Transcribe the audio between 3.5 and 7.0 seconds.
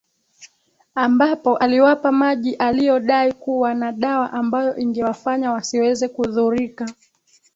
na dawa ambayo ingewafanya wasiweze kudhurika